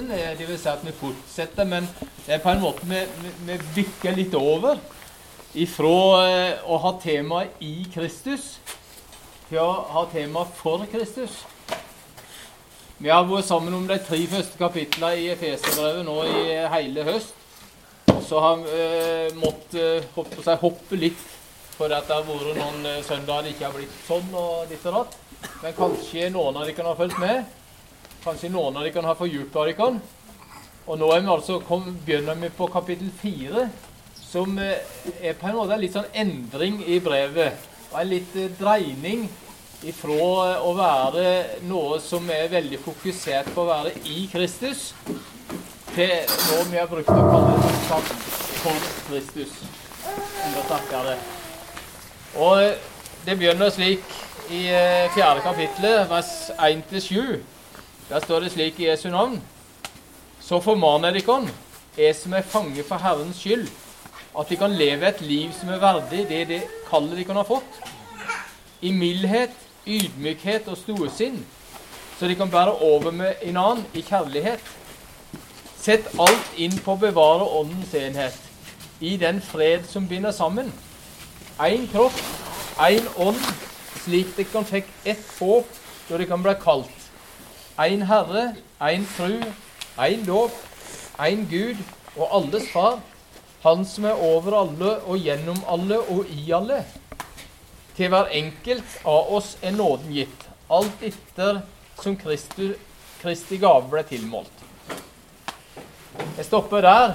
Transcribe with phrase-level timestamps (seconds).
[0.00, 0.10] pausen.
[0.10, 1.88] Eh, det vil si at vi fortsetter, men
[2.26, 4.78] det er på en måte vi, vi, vi vikker litt over
[5.54, 8.58] ifra eh, å ha temaet i Kristus
[9.48, 11.42] til å ha temaet for Kristus.
[12.98, 17.34] Vi har vært sammen om de tre første kapitlene i Efeserbrevet nå i hele høst.
[18.28, 21.22] Så har vi eh, måttet eh, hoppe litt
[21.74, 24.84] for at det har vært noen eh, søndager det ikke har blitt sånn og ditt
[24.86, 25.16] og datt.
[25.62, 27.48] Men kanskje noen av dere kan ha fulgt med.
[28.20, 29.92] Kanskje noen av dere kan ha fordypa dere.
[30.90, 33.68] Og nå vi altså kom, begynner vi på kapittel fire,
[34.20, 34.82] som eh,
[35.22, 37.68] er på en måte en litt sånn endring i brevet.
[37.90, 39.28] Og en litt eh, dreining
[39.88, 44.90] ifra å være noe som er veldig fokusert på å være i Kristus,
[45.94, 46.12] til
[46.50, 47.70] noe vi har brukt å kalle det
[48.60, 49.54] for Kristus.
[50.44, 51.16] Enda sterkere.
[52.40, 52.60] Og
[53.24, 54.04] det begynner slik
[54.50, 57.40] i eh, fjerde kapittel, vers 1-7.
[58.10, 59.36] Der står det slik i Jesu navn.
[60.40, 61.48] Så formaner dere,
[61.96, 63.68] jeg som er fange for Herrens skyld,
[64.38, 67.46] at de kan leve et liv som er verdig det det kallet de kan ha
[67.46, 67.78] fått.
[68.82, 69.54] I mildhet,
[69.86, 71.38] ydmykhet og storsinn,
[72.18, 74.60] så de kan bære over med en annen i kjærlighet.
[75.78, 78.36] Sett alt inn på å bevare åndens enhet,
[79.00, 80.72] i den fred som binder sammen
[81.60, 82.16] én kropp,
[82.80, 83.40] én ånd,
[84.04, 85.68] slik dere fikk ett håp
[86.08, 86.99] da de kan bli kalt.
[87.80, 89.38] Én Herre, én tru,
[89.96, 90.52] én dåp,
[91.16, 91.76] én Gud
[92.16, 92.98] og alles Far,
[93.62, 96.82] Han som er over alle og gjennom alle og i alle.
[97.96, 101.62] Til hver enkelt av oss er nåden gitt, alt etter
[102.00, 102.70] som Kristi,
[103.22, 104.64] Kristi gave ble tilmålt.
[106.36, 107.14] Jeg stopper der.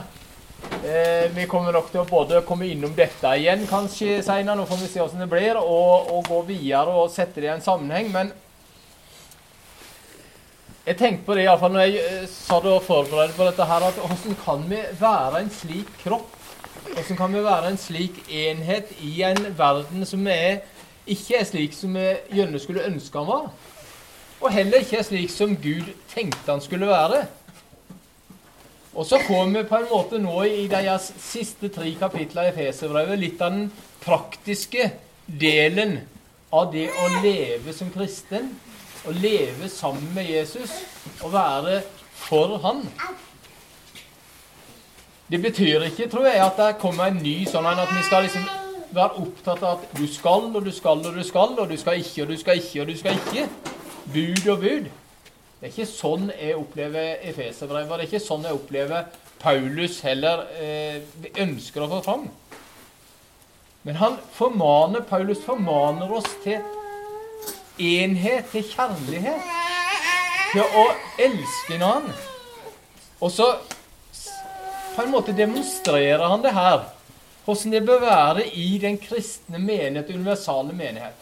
[0.85, 4.81] Eh, vi kommer nok til å både komme innom dette igjen kanskje senere, nå får
[4.81, 8.09] vi se hvordan det blir, og, og gå videre og sette det i en sammenheng.
[8.13, 8.33] Men
[10.86, 13.95] jeg tenkte på det iallfall når jeg sa satt og forberedte på dette her, at
[13.97, 16.36] hvordan kan vi være en slik kropp?
[16.91, 20.59] Hvordan kan vi være en slik enhet i en verden som er,
[21.07, 23.47] ikke er slik som vi gjerne skulle ønske han var?
[24.41, 27.24] Og heller ikke er slik som Gud tenkte han skulle være.
[28.94, 33.19] Og så får vi på en måte nå i de siste tre kapitlene i Feserbrevet
[33.19, 33.72] litt av den
[34.06, 34.91] praktiske
[35.25, 35.97] delen
[36.53, 38.53] av det å leve som kristen.
[39.05, 40.71] Å leve sammen med Jesus
[41.21, 41.81] og være
[42.16, 42.83] for Han.
[45.29, 48.45] Det betyr ikke, tror jeg, at det kommer en ny sånn at vi skal liksom
[48.95, 52.01] være opptatt av at du skal, og du skal, og du skal, og du skal
[52.01, 53.47] ikke, og du skal ikke, og du skal ikke.
[54.13, 54.89] Bud og bud.
[55.59, 57.94] Det er ikke sånn jeg opplever Efeserbrevet.
[57.95, 59.07] Det er ikke sånn jeg opplever
[59.41, 61.01] Paulus heller eh,
[61.41, 62.27] ønsker å få fram.
[63.85, 66.61] Men han formaner, Paulus formaner oss til
[67.80, 69.52] enhet, til kjærlighet.
[70.53, 70.86] Til å
[71.19, 72.08] elske noen.
[73.19, 73.50] Og så
[74.96, 76.86] på en måte demonstrerer han det her.
[77.46, 81.19] Hvordan det bør være i den kristne menighet, universale menighet.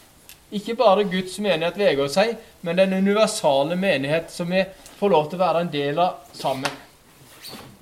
[0.54, 4.62] Ikke bare Guds menighet veger seg, men den universale menighet som vi
[5.00, 6.80] får lov til å være en del av sammen.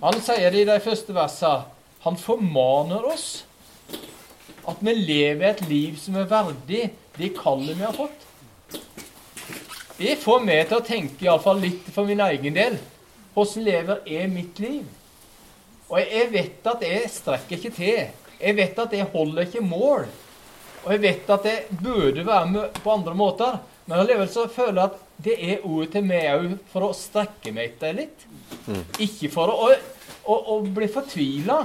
[0.03, 1.69] Han sier det i de første versene.
[2.03, 3.45] Han formaner oss
[4.67, 8.27] at vi lever et liv som er verdig det kallet vi har fått.
[9.99, 12.79] Det får meg til å tenke iallfall litt for min egen del.
[13.35, 14.83] Hvordan lever jeg mitt liv?
[15.93, 18.11] Og jeg vet at jeg strekker ikke til.
[18.43, 20.07] Jeg vet at jeg holder ikke mål.
[20.83, 24.89] Og jeg vet at jeg burde være med på andre måter, men allikevel føler jeg
[24.89, 28.25] at det er ordet til meg òg for å strekke meg etter litt.
[28.67, 28.83] Mm.
[29.05, 31.61] Ikke for å, å, å bli fortvila,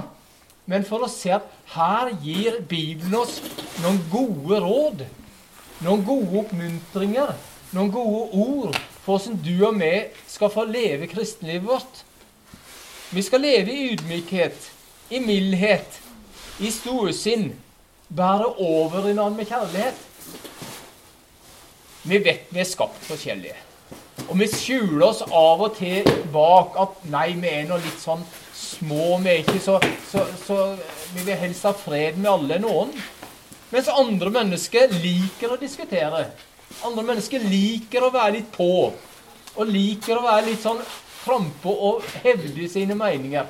[0.69, 3.39] men for å se at her gir Bibelen oss
[3.81, 5.05] noen gode råd.
[5.85, 7.35] Noen gode oppmuntringer,
[7.75, 9.93] noen gode ord for hvordan du og vi
[10.27, 12.01] skal få leve kristenlivet vårt.
[13.13, 14.71] Vi skal leve i ydmykhet,
[15.13, 16.01] i mildhet,
[16.59, 17.51] i storsinn
[18.09, 20.03] bære over i hverandre med kjærlighet.
[22.07, 23.55] Vi vet vi er skapt forskjellige.
[24.27, 28.23] Og vi skjuler oss av og til bak at nei, vi er nå litt sånn
[28.55, 29.19] små.
[29.23, 29.77] Vi er ikke så,
[30.09, 30.57] så, så
[31.13, 32.91] Vi vil helst ha fred med alle noen.
[33.69, 36.29] Mens andre mennesker liker å diskutere.
[36.87, 38.93] Andre mennesker liker å være litt på.
[39.57, 40.79] Og liker å være litt sånn
[41.23, 43.47] frampå og hevde sine meninger.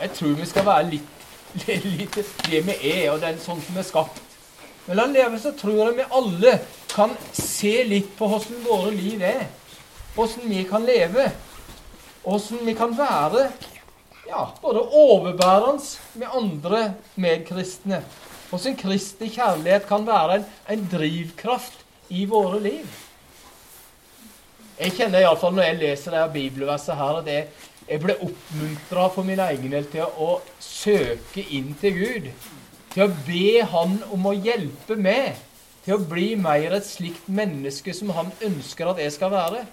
[0.00, 1.10] Jeg tror vi skal være litt
[1.64, 2.16] det, litt
[2.48, 4.20] det vi er, og den sånn som vi er skapt.
[4.84, 6.56] Men allikevel så tror jeg vi alle
[6.92, 9.46] kan se litt på hvordan våre liv er.
[10.16, 11.30] Hvordan vi kan leve.
[12.24, 13.46] Hvordan vi kan være
[14.28, 16.82] ja, både overbærende med andre
[17.20, 18.02] medkristne.
[18.54, 21.80] Hvordan Kristi kjærlighet kan være en, en drivkraft
[22.14, 22.98] i våre liv.
[24.78, 27.48] Jeg kjenner iallfall når jeg leser det bibelverset her, at jeg,
[27.88, 32.28] jeg ble oppmuntra for min egen del til å søke inn til Gud.
[32.94, 35.40] Til å be Han om å hjelpe meg
[35.84, 39.64] til å bli mer et slikt menneske som Han ønsker at jeg skal være.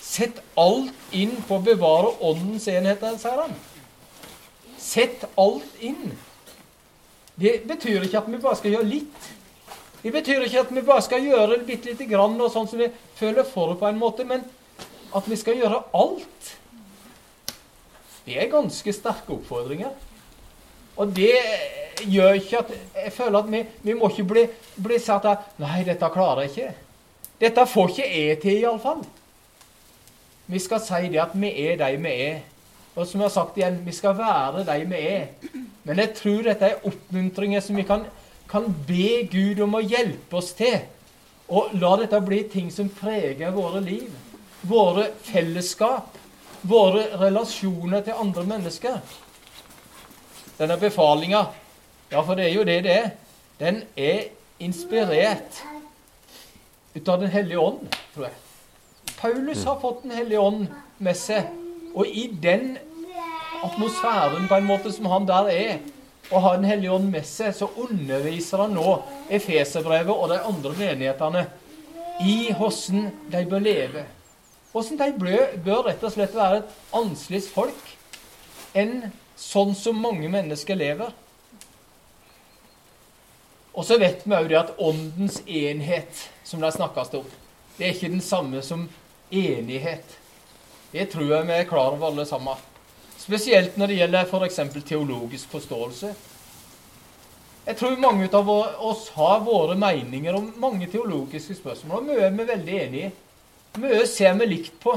[0.00, 3.52] Sett alt inn på å bevare åndens enhet, sier han.
[4.80, 6.16] Sett alt inn.
[7.38, 9.26] Det betyr ikke at vi bare skal gjøre litt.
[10.02, 12.80] Det betyr ikke at vi bare skal gjøre det bitte lite grann og sånn som
[12.80, 12.88] vi
[13.18, 14.42] føler for på en måte, men
[15.14, 16.50] at vi skal gjøre alt.
[18.26, 19.94] Det er ganske sterke oppfordringer.
[20.98, 21.32] Og det
[22.10, 22.70] gjør ikke at
[23.04, 24.44] Jeg føler at vi, vi må ikke bli,
[24.76, 26.74] bli satt av Nei, dette klarer jeg ikke.
[27.38, 29.04] Dette får ikke jeg til, iallfall.
[30.50, 32.42] Vi skal si det at vi er de vi er.
[32.96, 35.26] Og som jeg har sagt igjen, vi skal være de vi er.
[35.88, 38.04] Men jeg tror dette er oppmuntringer som vi kan
[38.48, 40.80] kan be Gud om å hjelpe oss til.
[41.48, 44.08] Og la dette bli ting som preger våre liv,
[44.68, 46.16] våre fellesskap,
[46.68, 48.98] våre relasjoner til andre mennesker.
[50.58, 51.44] Denne befalinga,
[52.10, 53.10] ja, for det er jo det det er,
[53.60, 54.28] den er
[54.64, 55.62] inspirert
[56.96, 57.84] ut av Den hellige ånd,
[58.14, 58.36] tror jeg.
[59.18, 60.66] Paulus har fått Den hellige ånd
[60.98, 61.52] med seg,
[61.94, 62.76] og i den
[63.64, 65.78] atmosfæren på en måte som han der er,
[66.30, 68.98] og har Den hellige ånd med seg, så underviser han nå
[69.32, 71.46] Efeserbrevet og de andre menighetene
[72.20, 74.04] i hvordan de bør leve.
[74.72, 77.94] Hvordan de bør, bør rett og slett være et annerledes folk
[78.76, 79.08] enn
[79.38, 81.14] sånn som mange mennesker lever.
[83.72, 87.28] Og så vet vi òg at åndens enhet, som det snakkes om,
[87.78, 88.88] det er ikke den samme som
[89.30, 90.18] enighet.
[90.92, 92.58] Det tror jeg vi er klar over alle sammen.
[93.28, 94.60] Spesielt når det gjelder f.eks.
[94.88, 96.14] teologisk forståelse.
[97.66, 102.32] Jeg tror mange av oss har våre meninger om mange teologiske spørsmål, og mye er
[102.38, 103.16] vi veldig enige i.
[103.82, 104.94] Mye ser vi likt på,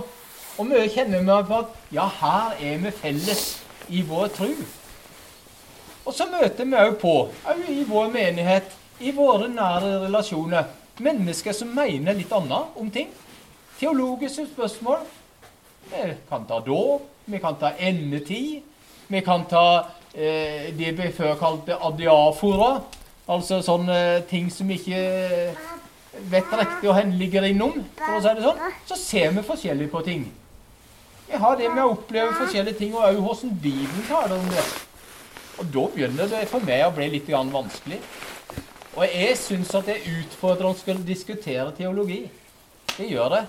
[0.56, 3.44] og mye kjenner vi på at ja, her er vi felles
[3.92, 4.48] i vår tro.
[6.06, 7.16] Og så møter vi òg på,
[7.52, 8.72] òg i vår menighet,
[9.04, 10.72] i våre nære relasjoner,
[11.04, 13.12] mennesker som mener litt annet om ting.
[13.82, 15.04] Teologiske spørsmål.
[15.90, 18.62] Vi kan ta dåp, vi kan ta endetid.
[19.08, 22.78] Vi kan ta eh, det vi før kalte adiafora.
[23.32, 25.02] Altså sånne ting som ikke
[26.32, 28.64] vet riktig hvor hen ligger innom, for å si det sånn.
[28.88, 30.26] Så ser vi forskjellig på ting.
[31.28, 34.66] Vi har det med å oppleve forskjellige ting, og òg hvordan Bibelen taler om det.
[35.62, 38.02] Og da begynner det for meg å bli litt vanskelig.
[38.98, 42.26] Og jeg syns at det er utfordrende å skulle diskutere teologi.
[42.98, 43.44] Det gjør det.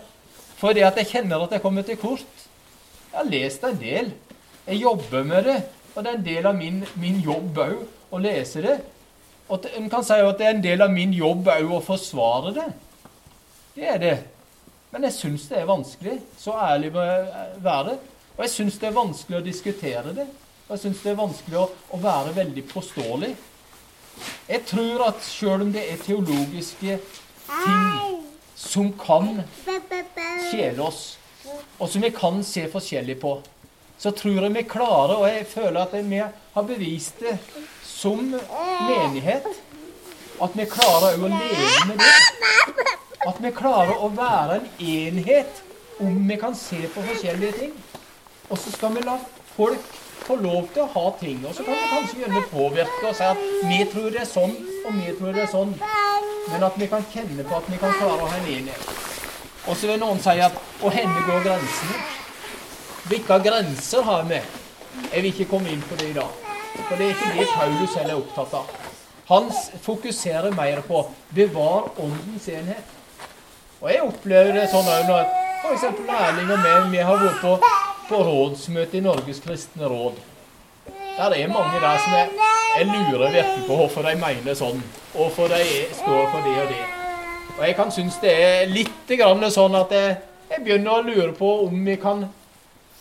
[0.63, 2.43] Fordi at jeg kjenner at jeg kommer til kort.
[3.11, 4.13] Jeg har lest en del.
[4.69, 5.59] Jeg jobber med det.
[5.95, 7.81] Og det er en del av min, min jobb òg
[8.15, 8.77] å lese det.
[9.53, 12.55] Og en kan si at det er en del av min jobb òg å forsvare
[12.57, 12.69] det.
[13.75, 14.15] Det er det.
[14.93, 16.17] Men jeg syns det er vanskelig.
[16.39, 17.99] Så ærlig må jeg være.
[18.37, 20.29] Og jeg syns det er vanskelig å diskutere det.
[20.69, 23.33] Og jeg syns det er vanskelig å, å, være veldig påståelig.
[24.47, 27.01] Jeg tror at sjøl om det er teologiske
[27.49, 29.43] ting som kan
[30.51, 31.03] kjele oss
[31.79, 33.37] og som vi kan se forskjellig på,
[33.99, 37.37] så tror jeg vi klarer, og jeg føler at vi har bevist det
[37.87, 39.47] som menighet,
[40.43, 42.87] at vi klarer å leve med det.
[43.23, 45.61] At vi klarer å være en enhet
[46.03, 47.77] om vi kan se på forskjellige ting.
[48.51, 49.15] Og så skal vi la
[49.55, 49.93] folk
[50.25, 51.39] få lov til å ha ting.
[51.47, 54.31] Og så kan vi kanskje gjøre det påvirke og si at vi tror det er
[54.33, 55.77] sånn, og vi tror det er sånn.
[56.51, 58.89] Men at vi kan kjenne på at vi kan klare å ha en enhet.
[59.69, 61.99] Og så vil noen si at Og henne går grensene?
[63.07, 64.41] Hvilke grenser har vi?
[65.13, 66.41] Jeg vil ikke komme inn på det i dag.
[66.89, 68.73] For det er ikke det Paulus heller er opptatt av.
[69.29, 69.49] Han
[69.83, 72.99] fokuserer mer på bevar åndens enhet.
[73.81, 75.23] Og jeg opplever det sånn òg når
[75.63, 75.87] f.eks.
[75.87, 77.55] Erling og meg vi har vært på,
[78.09, 80.19] på rådsmøte i Norges kristne råd.
[81.17, 84.81] Der er mange der som jeg, jeg lurer virkelig på hvorfor de mener sånn.
[85.13, 85.65] Hvorfor de
[85.99, 86.85] står for det og det.
[87.59, 89.13] Og jeg kan synes det er litt
[89.53, 90.15] sånn at jeg,
[90.49, 92.25] jeg, begynner å lure på om vi kan,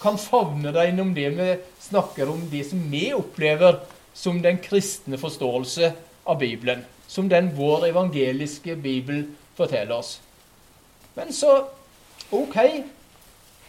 [0.01, 1.49] kan favne det innom det vi
[1.87, 3.79] snakker om, det som vi opplever
[4.13, 5.93] som den kristne forståelse
[6.27, 6.83] av Bibelen.
[7.07, 9.23] Som den vår evangeliske Bibel
[9.55, 10.19] forteller oss.
[11.15, 11.67] Men så
[12.31, 12.57] OK.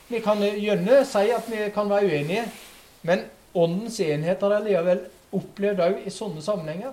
[0.09, 2.44] Vi kan gjerne si at vi kan være uenige,
[3.06, 3.23] men
[3.54, 6.92] åndens enhet har jeg likevel opplevd òg i sånne sammenhenger.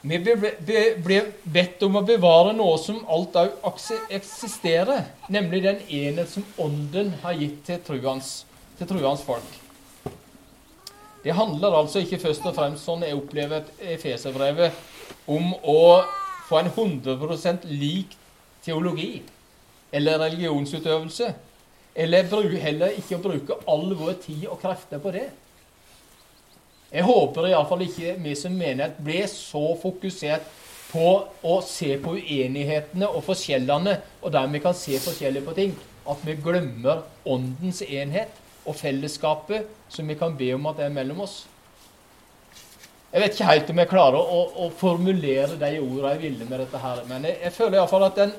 [0.00, 3.66] Vi ble bedt om å bevare noe som alt òg
[4.16, 9.58] eksisterer, nemlig den enhet som Ånden har gitt til truans folk.
[11.20, 14.72] Det handler altså ikke først og fremst, sånn jeg opplever Efeserbrevet,
[15.28, 16.00] om å
[16.48, 18.16] få en 100% lik
[18.64, 19.20] teologi
[19.92, 21.28] eller religionsutøvelse.
[21.94, 22.28] Eller
[22.62, 25.28] heller ikke å bruke all vår tid og krefter på det.
[26.90, 30.46] Jeg håper iallfall ikke vi som menighet blir så fokusert
[30.90, 31.06] på
[31.46, 35.76] å se på uenighetene og forskjellene, og der vi kan se forskjellig på ting,
[36.10, 38.34] at vi glemmer åndens enhet
[38.66, 41.44] og fellesskapet som vi kan be om at det er mellom oss.
[43.10, 46.62] Jeg vet ikke helt om jeg klarer å, å formulere de ordene jeg ville med
[46.62, 48.34] dette her, men jeg, jeg føler iallfall at den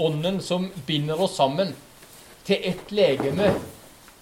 [0.00, 1.72] ånden som binder oss sammen
[2.44, 3.54] til ett legeme,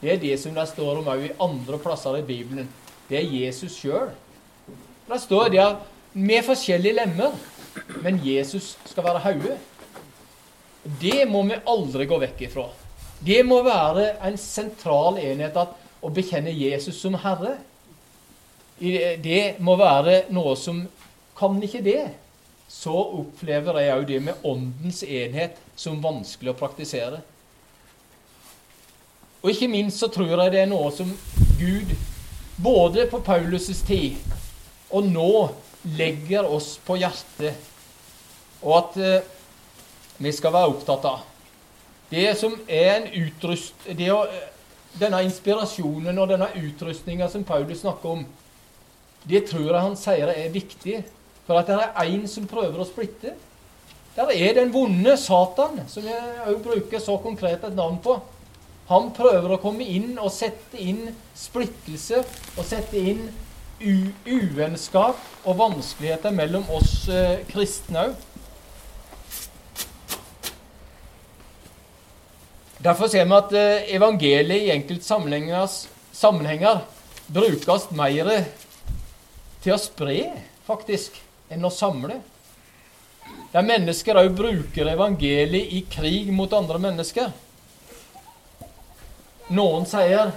[0.03, 2.69] det er det som det står om òg i andre plasser i Bibelen.
[3.09, 4.11] Det er Jesus sjøl.
[5.07, 5.67] Det står det
[6.13, 7.35] med forskjellige lemmer,
[8.03, 9.59] men Jesus skal være hodet.
[11.01, 12.67] Det må vi aldri gå vekk ifra.
[13.23, 17.55] Det må være en sentral enhet at å bekjenne Jesus som Herre.
[18.83, 20.83] Det må være noe som
[21.33, 22.11] Kan ikke det,
[22.69, 27.23] så opplever jeg òg det med åndens enhet som vanskelig å praktisere.
[29.43, 31.11] Og ikke minst så tror jeg det er noe som
[31.59, 31.91] Gud,
[32.63, 34.17] både på Paulus' tid
[34.93, 35.33] og nå,
[35.99, 37.57] legger oss på hjertet,
[38.63, 39.31] og at eh,
[40.23, 41.25] vi skal være opptatt av.
[42.13, 43.89] Det som er en utrust...
[43.89, 44.21] Å,
[44.93, 48.27] denne inspirasjonen og denne utrustninga som Paulus snakker om,
[49.25, 50.99] det tror jeg han sier er viktig.
[51.47, 53.33] For at det er én som prøver å splitte.
[54.13, 58.19] Der er den vonde Satan, som jeg òg bruker så konkret et navn på.
[58.93, 61.07] Han prøver å komme inn og sette inn
[61.39, 62.21] splittelse
[62.59, 63.23] og sette inn
[63.83, 65.19] uvennskap
[65.49, 68.19] og vanskeligheter mellom oss eh, kristne òg.
[72.83, 76.83] Derfor ser vi at eh, evangeliet i enkelte sammenhenger
[77.33, 78.31] brukes mer
[79.63, 80.19] til å spre,
[80.67, 81.17] faktisk,
[81.49, 82.19] enn å samle.
[83.55, 87.33] Der mennesker òg bruker evangeliet i krig mot andre mennesker.
[89.51, 90.33] Noen sier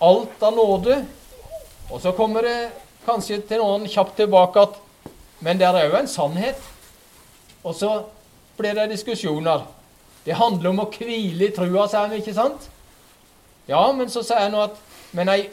[0.00, 1.04] 'alt av nåde',
[1.90, 2.70] og så kommer det
[3.06, 4.74] kanskje til noen kjapt tilbake at
[5.40, 6.62] 'men det er òg en sannhet'.
[7.64, 8.04] Og så
[8.56, 9.66] blir det diskusjoner.
[10.24, 12.68] Det handler om å hvile i trua, sier han, ikke sant?
[13.68, 14.76] Ja, men så sier han at
[15.12, 15.48] Men ei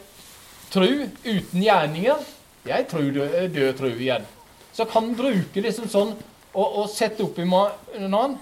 [0.70, 2.16] tru uten gjerninger,
[2.64, 4.26] det er ei tru død tru igjen.
[4.72, 6.12] Så kan en bruke liksom sånn
[6.54, 8.36] og, og sette opp i noen annen.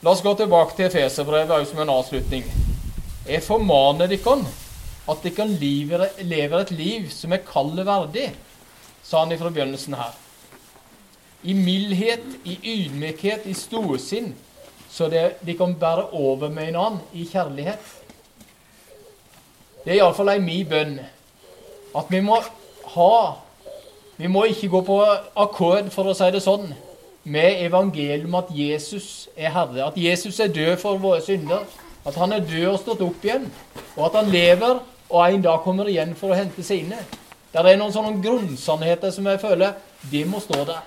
[0.00, 2.46] La oss gå tilbake til Efeserbrevet som en avslutning.
[3.28, 4.38] Jeg formaner dere
[5.12, 8.30] at dere lever, lever et liv som er kallet verdig,
[9.04, 10.16] sa han fra begynnelsen her.
[11.44, 14.32] I mildhet, i ydmykhet, i storsinn,
[14.88, 17.92] så det, de kan bære over med en annen i kjærlighet.
[19.84, 20.96] Det er iallfall ei mi bønn.
[21.96, 22.40] At vi må
[22.94, 23.12] ha
[24.20, 24.96] Vi må ikke gå på
[25.36, 26.74] akkord, for å si det sånn,
[27.24, 31.66] med evangeliet om at Jesus er Herre, at Jesus er død for våre synder,
[32.06, 33.50] at han er død og stått opp igjen,
[33.96, 37.00] og at han lever og en dag kommer igjen for å hente sine.
[37.50, 39.74] Det er noen sånne grunnsannheter som jeg føler
[40.10, 40.84] det må stå der.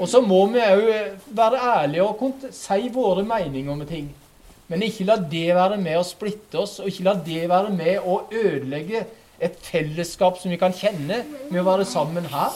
[0.00, 4.08] Og så må vi òg være ærlige og si våre meninger om ting.
[4.70, 8.06] Men ikke la det være med å splitte oss, og ikke la det være med
[8.06, 9.04] å ødelegge
[9.40, 12.54] et fellesskap som vi kan kjenne med å være sammen her.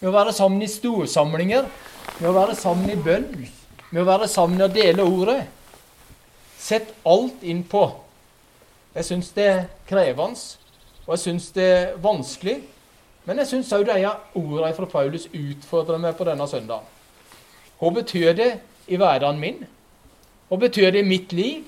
[0.00, 1.68] Med å være sammen i storsamlinger,
[2.18, 3.28] med å være sammen i bønn,
[3.90, 5.40] med å være sammen og dele ordet.
[6.58, 7.84] Sett alt inn på.
[8.94, 10.38] Jeg syns det er krevende,
[11.04, 12.60] og jeg syns det er vanskelig.
[13.24, 16.90] Men jeg syns òg de ordene fra Paulus utfordrer meg på denne søndagen.
[17.80, 18.50] Hva betyr det
[18.86, 19.62] i hverdagen min?
[20.48, 21.64] Hva betyr det i mitt liv?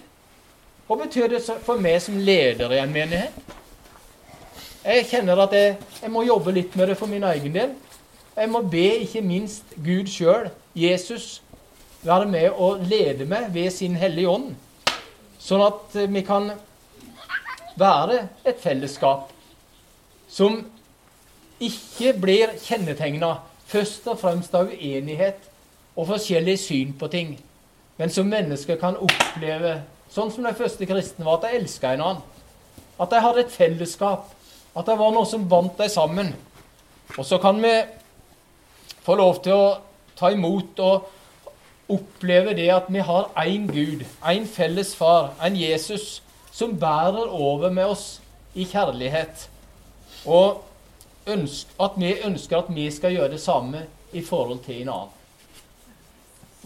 [0.86, 3.34] Hva betyr det for meg som leder i en menighet?
[4.86, 7.72] Jeg kjenner at jeg, jeg må jobbe litt med det for min egen del.
[8.36, 11.42] Jeg må be ikke minst Gud sjøl, Jesus,
[12.02, 14.50] være med og lede meg ved sin Hellige Ånd,
[15.40, 16.50] sånn at vi kan
[17.80, 19.32] være et fellesskap
[20.28, 20.60] som
[21.64, 23.38] ikke blir kjennetegna
[23.72, 25.48] først og fremst av uenighet
[25.96, 27.34] og forskjellig syn på ting,
[27.96, 29.78] men som mennesker kan oppleve,
[30.12, 32.24] sånn som de første kristne var, at de elska en annen.
[33.00, 34.28] At de hadde et fellesskap.
[34.76, 36.34] At det var noe som bandt dem sammen.
[37.16, 37.72] Og så kan vi
[39.06, 39.66] få lov til å
[40.18, 41.12] ta imot og
[41.92, 47.70] oppleve det at vi har én Gud, én felles Far, en Jesus, som bærer over
[47.70, 48.06] med oss
[48.54, 49.46] i kjærlighet.
[50.26, 50.64] Og
[51.26, 55.12] at vi ønsker at vi skal gjøre det samme i forhold til en annen.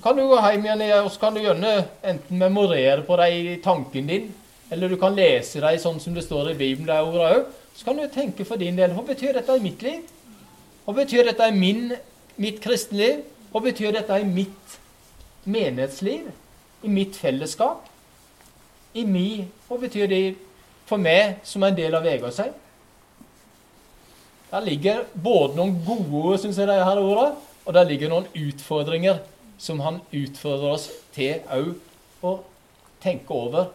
[0.03, 3.57] kan du gå hjem igjen og så kan du gjerne enten memorere på dem i
[3.61, 4.31] tanken din,
[4.71, 7.51] eller du kan lese dem sånn som det står i Bibelen, de ordene òg.
[7.77, 10.01] Så kan du tenke for din del hva betyr dette i mitt liv?
[10.85, 11.91] Hva betyr dette i min
[12.37, 13.25] mitt kristenliv?
[13.51, 14.77] Hva betyr dette i mitt
[15.51, 16.29] menighetsliv?
[16.85, 17.89] I mitt fellesskap?
[18.95, 20.25] I mi Hva betyr det
[20.87, 22.51] for meg som er en del av Vegårshei?
[24.51, 27.35] Der ligger både noen gode synes jeg, det her ordet,
[27.65, 29.21] og der ligger noen utfordringer
[29.61, 32.33] som han utfordrer oss til òg å
[33.03, 33.71] tenke over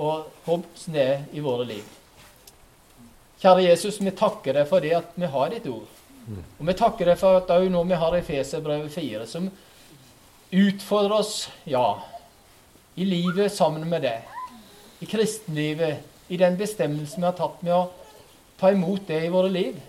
[0.00, 1.84] og hvordan det er i våre liv.
[3.42, 5.91] Kjære Jesus, vi takker deg for det at vi har ditt ord.
[6.30, 9.48] Og vi takker deg for at òg nå vi har Efeserbrevet 4, som
[10.52, 11.86] utfordrer oss, ja,
[12.94, 14.28] i livet sammen med deg.
[15.02, 17.86] I kristenlivet, i den bestemmelsen vi har tatt med å
[18.60, 19.80] ta imot det i våre liv.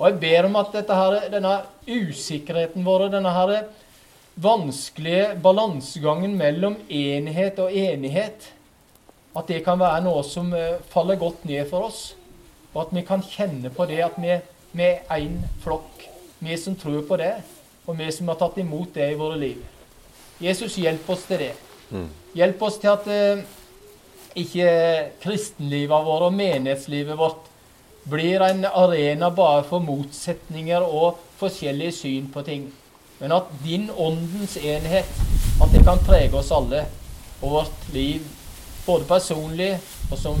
[0.00, 1.54] Og jeg ber om at her, denne
[1.86, 3.52] usikkerheten vår, denne her
[4.40, 8.48] vanskelige balansegangen mellom enhet og enighet,
[9.36, 12.00] at det kan være noe som eh, faller godt ned for oss.
[12.72, 14.38] Og at vi kan kjenne på det at vi,
[14.72, 16.06] vi er én flokk,
[16.38, 17.34] vi som tror på det,
[17.86, 19.62] og vi som har tatt imot det i våre liv.
[20.40, 21.54] Jesus, hjelp oss til det.
[21.90, 22.08] Mm.
[22.38, 23.42] Hjelp oss til at eh,
[24.38, 24.68] ikke
[25.22, 27.48] kristenlivet vårt og menighetslivet vårt
[28.10, 32.68] blir en arena bare for motsetninger og forskjellige syn på ting.
[33.20, 35.10] Men at din åndens enhet
[35.60, 36.86] at det kan prege oss alle
[37.42, 38.24] og vårt liv,
[38.86, 39.74] både personlig
[40.10, 40.40] og som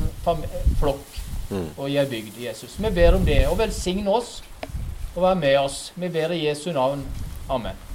[0.80, 1.20] flokk
[1.50, 2.78] og gi bygd bygd, Jesus.
[2.78, 3.42] Vi ber om det.
[3.50, 4.40] Og velsign oss
[5.16, 5.92] og vær med oss.
[5.96, 7.06] Vi ber i Jesu navn.
[7.50, 7.89] Amen.